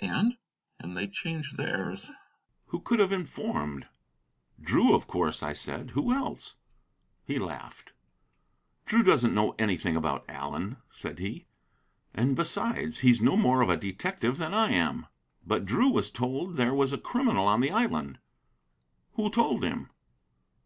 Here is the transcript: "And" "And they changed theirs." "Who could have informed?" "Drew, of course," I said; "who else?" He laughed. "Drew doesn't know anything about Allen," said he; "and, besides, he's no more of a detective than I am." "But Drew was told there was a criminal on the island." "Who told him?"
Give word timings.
"And" 0.00 0.38
"And 0.80 0.96
they 0.96 1.06
changed 1.06 1.58
theirs." 1.58 2.10
"Who 2.68 2.80
could 2.80 2.98
have 2.98 3.12
informed?" 3.12 3.88
"Drew, 4.58 4.94
of 4.94 5.06
course," 5.06 5.42
I 5.42 5.52
said; 5.52 5.90
"who 5.90 6.14
else?" 6.14 6.54
He 7.26 7.38
laughed. 7.38 7.92
"Drew 8.86 9.02
doesn't 9.02 9.34
know 9.34 9.54
anything 9.58 9.94
about 9.94 10.24
Allen," 10.30 10.78
said 10.90 11.18
he; 11.18 11.44
"and, 12.14 12.34
besides, 12.34 13.00
he's 13.00 13.20
no 13.20 13.36
more 13.36 13.60
of 13.60 13.68
a 13.68 13.76
detective 13.76 14.38
than 14.38 14.54
I 14.54 14.70
am." 14.70 15.08
"But 15.46 15.66
Drew 15.66 15.90
was 15.90 16.10
told 16.10 16.56
there 16.56 16.72
was 16.72 16.94
a 16.94 16.96
criminal 16.96 17.46
on 17.46 17.60
the 17.60 17.70
island." 17.70 18.18
"Who 19.16 19.28
told 19.28 19.62
him?" 19.62 19.90